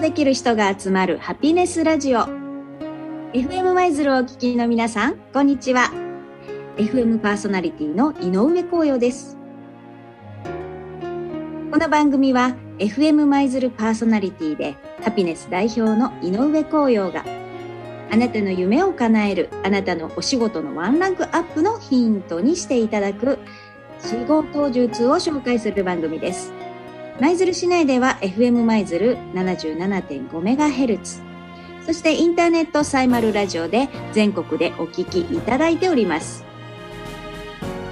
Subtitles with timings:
[0.00, 2.20] できる人が集まるハピネスラジオ。
[3.34, 5.90] FM マイズルをお聞きの皆さんこんにちは。
[6.78, 9.36] FM パーソナリティの井上光陽です。
[11.70, 17.22] この番組は FM マイズルパーソナリティでハピネス代表の井上光陽が
[18.10, 23.38] あなたの夢を叶えるあなたのお仕事のワンランクアップのヒントにしていただく
[23.98, 26.59] 仕事術を紹介する番組です。
[27.20, 31.20] 舞鶴市内では FM 舞鶴 77.5MHz
[31.84, 36.44] そしてインターネットサイマルラジオで全国でお聞きいただいております。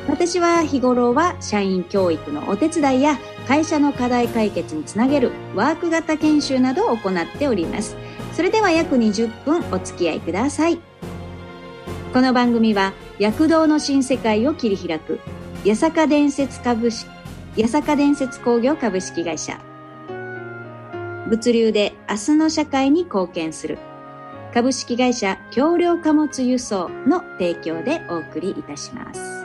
[0.09, 7.97] 私は日頃は社員教育のお手伝いや会社の課題解決につなげるワーク型研修などを行っております。
[8.33, 10.79] それでは約20分お付き合いください。
[12.15, 15.21] この番組は躍動の新世界を切り開く
[15.67, 17.18] 八坂伝説株式
[17.61, 19.59] 八坂伝説工業株式会社
[21.29, 23.79] 物流で明日の社会に貢献する
[24.55, 29.38] 株式会社橋梁貨物輸送の提供でお送りいたします。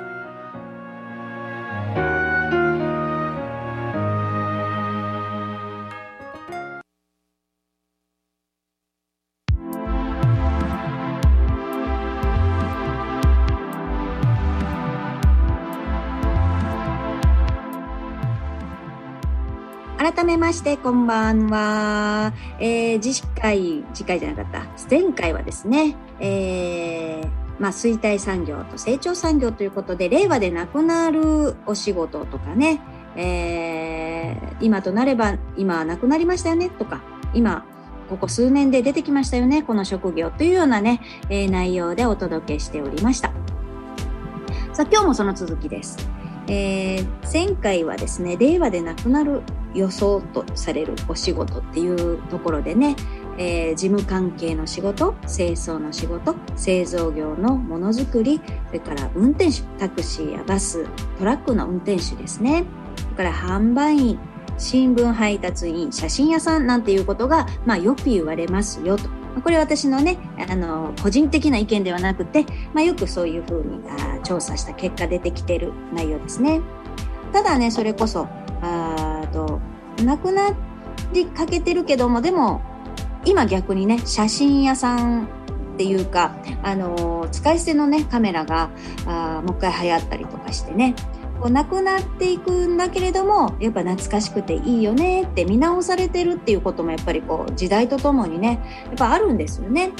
[20.03, 22.33] 改めましてこんばんは。
[22.59, 24.67] えー、次回、次回じゃなかった。
[24.91, 32.81] 前回はですね、えー、まあ、衰退産業と成長産業ということで、令和でなくなるお仕事とかね、
[33.15, 36.99] えー、今となれば、今はなくなりましたよねとか、
[37.33, 37.63] 今、
[38.09, 43.31] ここ数年で出てきましたよね、この職業というようなね、え、内容でお届けしておりました。
[44.73, 45.97] さあ、今日もその続きです。
[46.47, 49.43] えー、前回はですね、令和でなくなる
[49.73, 52.95] 予想とされるお仕事っていうところでね、
[53.37, 60.85] えー、事務関係の仕事、清掃の仕事、製造業のものづくり、それから運転手、タクシーやバス、
[61.17, 62.65] トラックの運転手ですね。
[62.95, 64.19] それから販売員、
[64.57, 69.09] 新聞配達員、写真屋さんなんていうことが、まあよく言われますよと。
[69.43, 70.17] これ私のね、
[70.47, 76.61] あの、個人的な意見ではなくて、まあよくそういうふうにあ調査した結果出てきてる内容ですね。
[77.31, 78.27] ただね、それこそ、
[80.03, 80.51] なくな
[81.13, 82.61] りかけてるけども、でも、
[83.25, 85.27] 今逆にね、写真屋さんっ
[85.77, 88.69] ていうか、あの、使い捨てのね、カメラが、
[89.07, 90.95] あもう一回流行ったりとかしてね、
[91.41, 99.91] こうなくなっていくんだけれども、やっぱ懐かしくていいよねって見直されてるっていうこともやっぱりこう、時代とともにね、やっぱあるんですよね。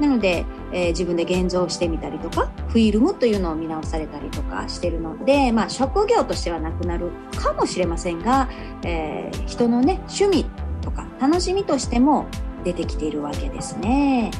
[0.00, 8.48] なので、えー、自分で現像してみたりとか、フィルムというのを見直されたりとかしてるので、まあ職業としてはなくなるかもしれませんが、
[8.84, 10.46] えー、人のね、趣味
[10.82, 12.26] とか楽しみとしても
[12.64, 14.30] 出てきているわけですね。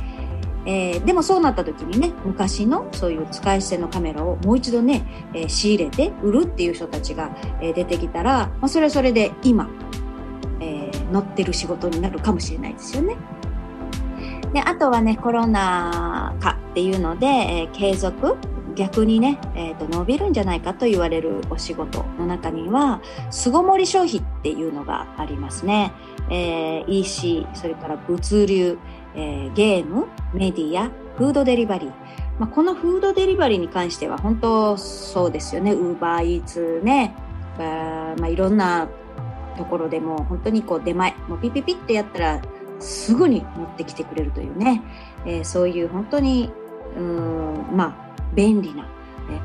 [0.66, 9.68] えー、でもそうなった時にね、昔のそういう使い捨てのカメラをもう一度ね、えー、仕入れて売るっていう人たちが、えー、出てきたら、まあ、それはそれで今、
[10.60, 13.16] え、乗ってる仕事になるかもしれないですよね。
[14.52, 18.36] で、あとはね、コロナ禍っていうので、えー、継続、
[18.74, 25.92] 逆にね、えーと、伸びるんじゃないかと言われるお仕事の中には、巣ごもり消費っていうのがありますね。
[26.30, 28.78] えー、EC、それから物流、
[29.14, 31.92] えー、ゲーム、メディア、フードデリバリー。
[32.38, 35.72] まあ、このフードデリバリーに関しては本当そうですよね。
[35.72, 37.14] ウーバーイーツね、
[37.58, 38.88] まあ、いろんな
[39.56, 42.40] ところでも本当にこう出前、もうピピピってやったら
[42.80, 44.82] すぐに持ってきてくれるというね、
[45.26, 46.50] えー、そういう本当に、
[46.96, 48.86] うん、まあ、便利な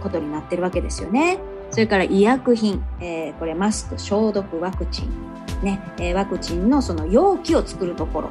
[0.02, 1.40] ことになってるわけですよね。
[1.72, 8.30] それから医薬品、えー、これマスク、消毒、ワクチン、ね、えー、ワクチンのその容器を作るところ、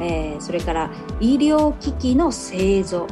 [0.00, 3.06] えー、それから医療機器の製造、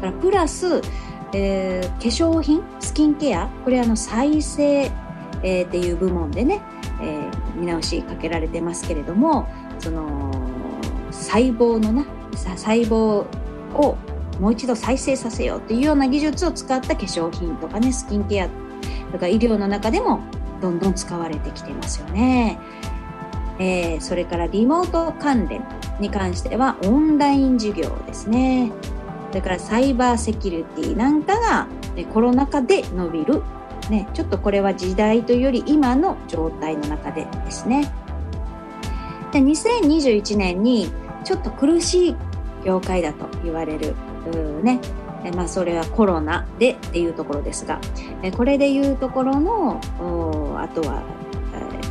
[0.00, 0.82] からプラス、
[1.32, 4.90] えー、化粧品、スキンケア、これあの再生、
[5.42, 6.60] えー、っていう部門でね、
[7.00, 9.48] えー、見直しかけられてますけれども、
[9.78, 10.27] その
[11.28, 13.26] 細胞のな細胞
[13.74, 13.98] を
[14.40, 18.48] もう一度再生させようっていうような技術を使った化粧品とかねスキンケア
[19.12, 20.20] とか医療の中でも
[20.62, 22.58] どんどん使われてきてますよね。
[23.58, 25.64] えー、それからリモート関連
[26.00, 28.72] に関してはオンライン授業ですね。
[29.28, 31.66] それからサイバーセキュリティなんかが、
[32.14, 33.42] コロナ禍で伸びる。
[33.90, 37.92] ね、ちょっとこれは時代というより今の状態の中でですね。
[39.32, 40.90] で2021年に
[41.28, 42.16] ちょっと苦しい
[42.64, 43.94] 業界だと言われる。
[44.62, 44.80] ね。
[45.36, 47.78] まあ、それはコロナでっていうところですが。
[48.34, 49.78] これでいうところの
[50.58, 51.02] あとは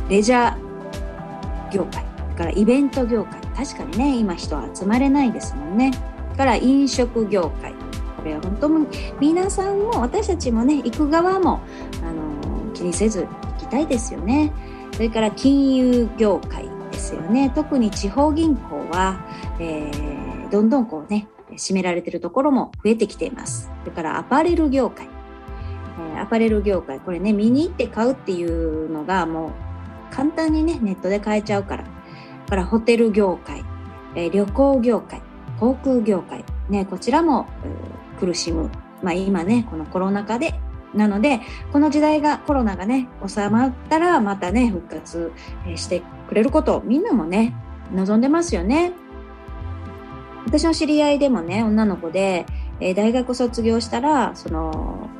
[0.08, 2.04] レジャー業界
[2.36, 3.40] からイベント業界。
[3.56, 5.92] 確かにね今人は集まれないですもんね。
[6.36, 7.72] から飲食業界。
[8.16, 8.88] これは本当に
[9.20, 11.60] 皆さんも私たちもね行く側も
[12.02, 14.52] あの気にせず行きたいですよね。
[14.94, 17.52] それから金融業界ですよね。
[17.54, 19.20] 特に地方銀行は、
[19.60, 23.70] えー、どんどんこうね占められてるところも増えてきています。
[23.84, 25.08] それからアパレル業界。
[26.14, 31.84] えアパレル業界これね見に行って買うっていうのがもう簡単にねネットで買えちゃうから。
[32.48, 33.62] からホテル業界、
[34.14, 35.20] え、旅行業界
[35.60, 37.46] 航空業界ねこちらも
[38.18, 38.70] 苦しむ。
[39.02, 40.54] まあ今ねこのコロナ禍で。
[40.94, 41.40] なので
[41.70, 45.32] この時代がコロナがね収まったらまたね復活
[45.76, 47.54] してくれることをみんなもね
[47.92, 48.92] 望んでますよね。
[50.46, 52.46] 私の知り合いでもね女の子で、
[52.80, 55.10] えー、大学卒業したらその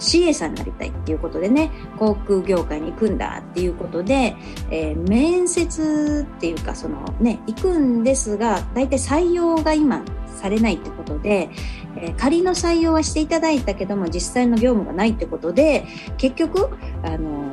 [0.00, 4.34] CA さんになりたいっていうことでね航空業界に行くんだっていうことで、
[4.70, 10.02] えー、面接っていうかそのね行くんですが大体採用が今
[10.36, 11.50] されないってことで、
[11.96, 15.86] えー、仮の採用はしていただいたけども実際の業務がないってことで
[16.16, 16.70] 結局
[17.04, 17.51] あの、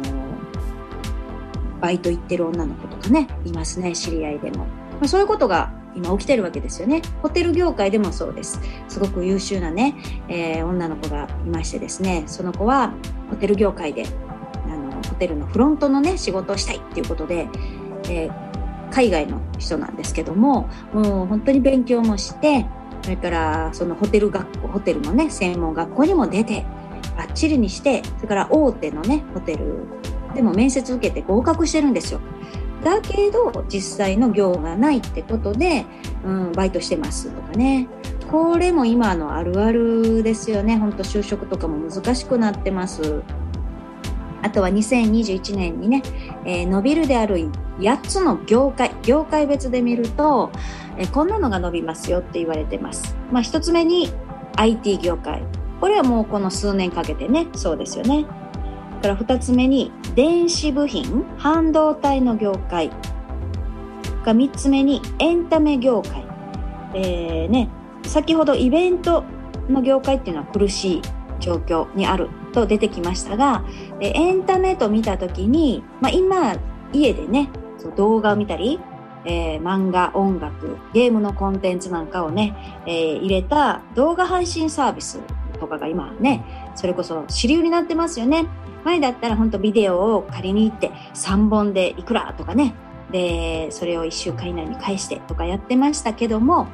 [1.81, 4.65] バイト行ってる女の子とかねいますね知り合いでも、ま
[5.03, 7.01] あ、そういうことが今起きてるわけですよね。
[7.21, 8.59] ホテル業界でもそうです。
[8.87, 9.95] すごく優秀なね、
[10.27, 12.93] えー、女の子がいましてですね、その子は
[13.29, 14.05] ホテル業界で、
[14.65, 17.47] あの、ホテルのフロントのね、仕事をしたいっていうことで、
[18.03, 22.65] えー、海外の人なんですけども、もう本当に勉強もして、
[23.01, 26.65] それからそのホテル学校、ホテルのね、専門学校にも出て、
[27.17, 29.85] バッチリにして、それから大手のね、ホテル
[30.35, 32.19] でも面接受けて合格してるんですよ。
[32.83, 35.85] だけど実際の業がないってことで、
[36.23, 37.87] うん、バイトしてますとかね。
[38.31, 40.77] これも今のあるあるですよね。
[40.77, 43.23] ほんと就職とかも難しくなってます。
[44.41, 46.01] あとは2021年にね、
[46.45, 50.51] えー、伸びるである8つの業界業界別で見ると、
[50.97, 53.15] えー、こんなのが伸びますよって言われてます。
[53.31, 54.09] まあ1つ目に
[54.55, 55.43] IT 業界。
[55.81, 58.25] これはもうこの数年かけてねそうですよね。
[58.99, 62.91] から2つ目に電子部品半導体の業界。
[64.23, 66.25] が3つ目にエンタメ業界、
[66.93, 67.69] えーね、
[68.03, 69.23] 先ほどイベント
[69.69, 71.01] の業界っていうのは苦しい
[71.39, 73.63] 状況にあると出てきましたが
[74.01, 76.57] エンタメと見た時に、まあ、今
[76.91, 77.49] 家でね
[77.95, 78.79] 動画を見たり、
[79.25, 85.21] えー、漫画音楽ゲームのコンテンツなんかをね、えー、入れた動画配信サービス
[85.59, 88.47] とかが今ねそれこそ主流になってますよね。
[88.83, 92.75] 前だったら本当ビデオを借りに行って3本でいくらとかね
[93.11, 96.67] でそれを1週間以内に返してとかやってましたけども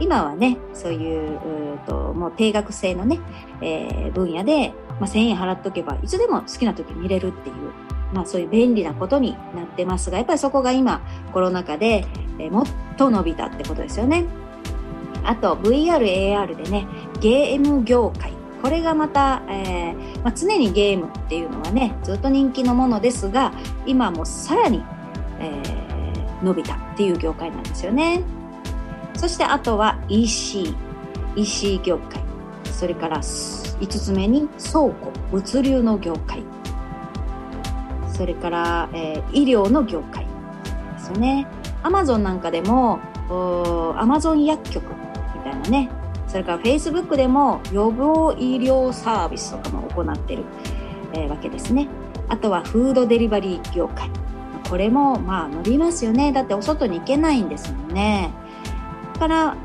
[0.00, 1.38] 今はねそういう
[1.86, 3.20] ともう定額制のね、
[3.60, 7.54] えー、分野で、まあ、1000円払っとけばいつでも好きな時見れるっていう、
[8.12, 11.02] まあ、そういう便利なことになってますがやっぱりそこが今
[11.32, 12.06] コロナ禍で、
[12.38, 12.66] えー、もっ
[12.96, 14.24] と伸びたってことですよね。
[15.22, 16.86] あと VR、AR でね
[17.20, 23.52] ゲーム業界これがまた、えー、まあ、常にゲームっていうのはねずっと人気のものですが
[23.86, 24.82] 今もさらに、
[25.38, 28.22] えー、伸びたっていう業界なんですよね。
[29.14, 30.74] そしてあとは EC
[31.36, 32.22] EC 業界。
[32.64, 35.12] それから5つ目に倉庫。
[35.30, 36.42] 物流の業界。
[38.12, 40.24] それから、えー、医療の業界。
[40.94, 41.46] ですよね。
[41.82, 43.00] アマゾンなんかでも
[43.96, 45.90] アマゾン薬局みたいなね
[46.30, 50.44] それから Facebook でも予防医療サービスとかも行っている、
[51.12, 51.88] え、わけですね。
[52.28, 54.08] あとはフードデリバリー業界。
[54.68, 56.30] これもまあ伸びますよね。
[56.30, 58.30] だってお外に行けないんですもんね。
[59.18, 59.56] から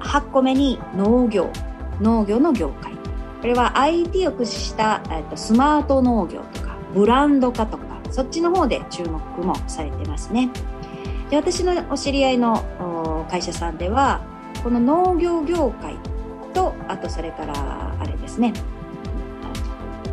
[0.00, 1.50] 8個目に農業。
[2.02, 2.92] 農業の業界。
[3.40, 10.50] これは IT を駆使した、えー、とスマート農業とかブランド化とかそっちの方で注目もされてますね。
[11.30, 14.20] で私のお知り合いの会社さんでは
[14.62, 15.96] この農業業界
[16.90, 17.54] あとそれから
[17.98, 18.52] あれですね。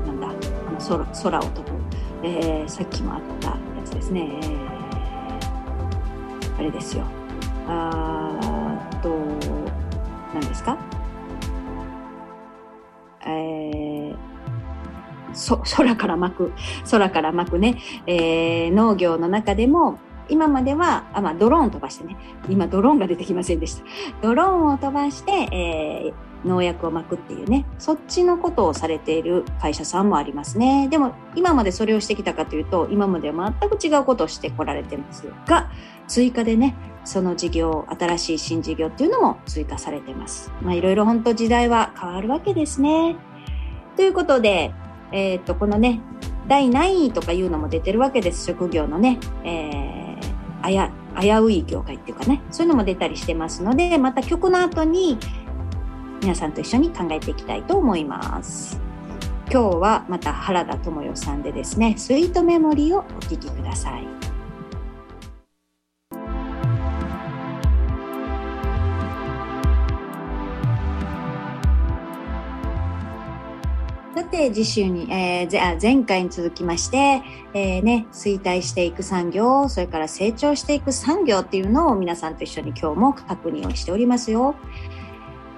[0.06, 0.32] なんだあ
[0.72, 1.78] の空空を飛ぶ、
[2.24, 7.04] えー、さっきもあったやつですね、えー、あれですよ。
[7.68, 9.10] あと
[10.34, 10.78] 何ですか？
[13.26, 14.16] えー、
[15.34, 16.54] そ空から巻く。
[16.90, 22.18] 空から巻くね、えー、農業の中でも今までは、あ、まあ、ドローン飛ばしてね、
[22.50, 23.84] 今ドローンが出てきませんでした。
[24.22, 26.14] ドローンを飛ばして、えー、
[26.46, 30.88] 農薬をまくっていうね、そっちのことをされている会社さんもありますね。
[30.90, 35.72] でも、今までそれをしてきたかというと、今までは全く違うことをしてこられてますが、
[36.08, 40.52] 追加でね、その事業、新しい新事業っていうのも追加されてます。
[40.62, 43.16] まあ、いろいろ本当時代は変わるわけですね。
[43.96, 44.74] ということで、
[45.12, 46.02] えっ、と、このね、
[46.48, 48.46] 第何位とかいうのも出てるわけです。
[48.46, 49.98] 職業のね、えー
[50.62, 55.18] あや危うい業界っていうかね、そういうのも出たりしてますので、また曲の後に
[56.22, 58.80] 皆さんと一緒に考えていきたいと思います。
[59.50, 64.06] 今日はまた原田智代さんでですね、スイートメモリーをお聴きください。
[74.16, 77.22] さて、次週に、えー、前回に続きまして、
[77.54, 84.56] えー、ね、衰退していく産業、それから成長していく産業っていうのを皆さんと一緒に今日も確認をしておりますよ。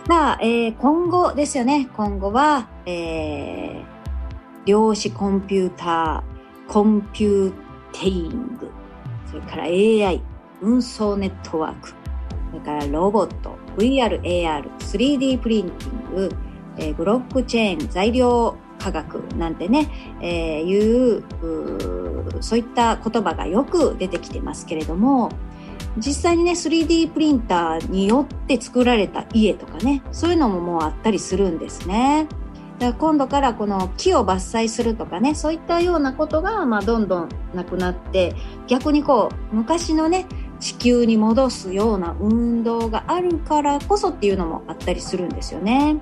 [0.09, 1.87] さあ、えー、今後ですよね。
[1.95, 7.53] 今後は、えー、量子コンピューター、コンピュー
[7.93, 8.71] ティング、
[9.27, 10.19] それから AI、
[10.61, 11.95] 運送ネットワーク、そ
[12.55, 16.35] れからロボット、VR、AR、3D プリンティング、
[16.77, 19.91] えー、ブロックチェーン、材料科学なんてね、
[20.23, 21.23] えー、いう
[22.41, 25.29] そういった言葉がよく出てきてますけれども、
[25.99, 32.27] 実際にね、3D プリンターによって作られた家とかね、そういうのももうあったりするんですね。
[32.79, 38.35] だから今度からこの木を伐採するとかね、そういったようなことが、まあ、どんどんなくなって、
[38.67, 40.25] 逆にこう、昔のね、
[40.59, 45.97] 地球に戻すような運動があるからこそっていうのもあったりするんですよね。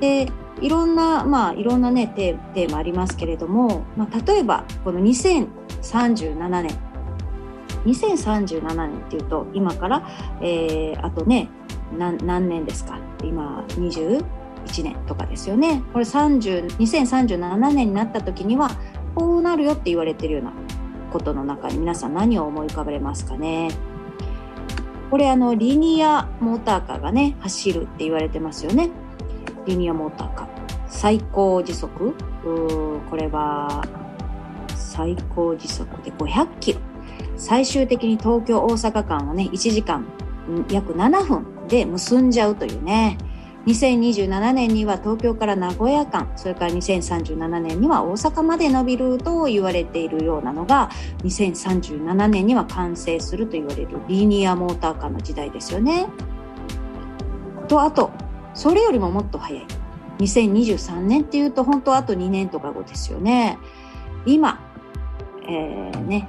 [0.00, 0.30] で
[0.60, 6.87] いろんな、まあ、いろんなねテーマありますけれども、まあ、例えばこの2037年
[7.84, 10.08] 2037年っていうと今から、
[10.40, 11.48] えー、あとね
[11.96, 12.98] 何年ですか？
[13.22, 14.22] 今21
[14.82, 15.82] 年とかですよね。
[15.92, 18.70] これ30 2037年になった時には
[19.14, 20.52] こうなるよって言われてるような
[21.12, 23.70] ことの中に皆さん何を思い浮かべますかね？
[25.10, 28.90] これあのリニアモーターカーがね走るって言われてますよね。
[29.64, 30.48] リニアモーターか。
[30.86, 32.14] 最高時速？
[33.08, 33.82] これは
[34.74, 36.80] 最高時速で500キロ。
[37.38, 40.04] 最終的に東京大阪間をね、1時間
[40.70, 43.16] 約7分で結んじゃうというね。
[43.66, 50.90] 2027年には東京から名古屋間、それから2037年には大阪まで伸びると言われているようなのが、
[51.24, 56.08] 2037年には完成すると言われるリニアモーターカーの時代ですよね。
[57.68, 58.10] と、あと、
[58.54, 59.66] それよりももっと早い。
[60.18, 63.58] 2023年っていうと本当あと2年とか後ですよね。
[64.26, 64.60] 今、
[65.46, 66.28] えー、ね、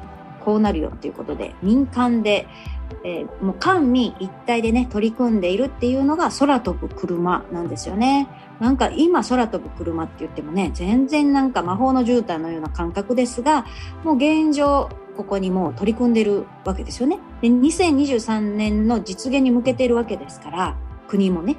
[0.49, 2.47] こうなるよっていうことで民間で、
[3.03, 8.27] えー、もう官民一体でね、取り組んでいるっていうのが空飛ぶ車なんですよね。
[8.59, 13.67] なんか今空飛ぶ車って言ってもね、全然なんか魔法の絨毯のような感覚ですが、
[14.03, 17.19] もう現状、ここにもう取り組んでるわけですよね。
[17.41, 20.75] で、2023年の実現に向けてるわけですから、
[21.07, 21.57] 国もね。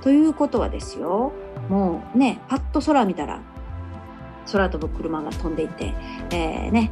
[0.00, 1.32] ということはですよ、
[1.68, 3.42] もうね、パッと空見たら、
[4.50, 5.92] 空飛ぶ車が飛んでいて、
[6.30, 6.90] えー、ね、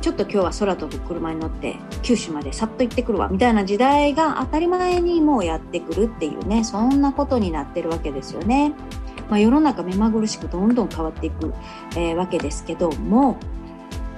[0.00, 8.72] ちょっと今日は空飛ぶ車に乗って九州までさっと行ってくるわみたいな時代が当たり前にもうやってくるっていうねそんなことになってるわけですよね。
[9.28, 11.54] まあ、世の中目まぐるしくどんどん変わっていく、
[11.92, 13.38] えー、わけですけども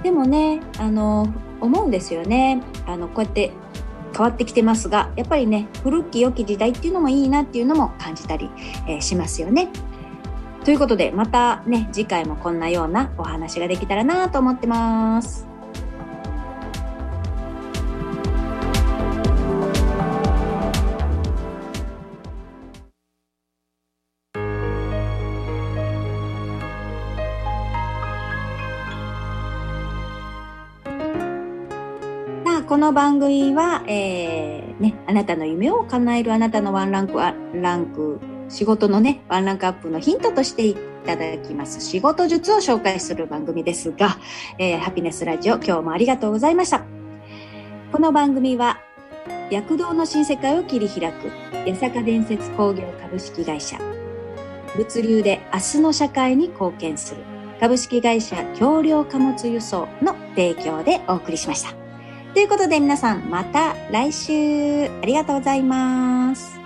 [0.01, 3.51] でもねあの思うんですよねあのこうやって
[4.11, 8.49] 変わってきてますがやっぱりね古き良き時代っていうのもいいなっていうのも感じたり、
[8.87, 9.69] えー、しますよね。
[10.63, 15.52] ということでまたね次回もこんなようなお話ができたらなと思ってます。
[32.73, 40.75] この番組は、えー、ね、あなたの夢を叶えるあなたのワンランク、ランク、仕事のね、ワンランクアップのヒントとしてい
[41.05, 44.17] ただきます仕事術を紹介する番組ですが、
[44.57, 46.83] えー、ハピネスラジオ、今日もありがとうございました。
[47.91, 48.79] この番組は、
[49.51, 51.29] 躍動の新世界を切り開く、
[51.67, 53.77] 八坂伝説工業株式会社、
[54.75, 57.21] 物流で明日の社会に貢献する、
[57.59, 61.82] 株式会社橋梁貨物輸送の提供でお送りしました。
[62.33, 66.62] ということで皆さんまた来週ありがとうございます。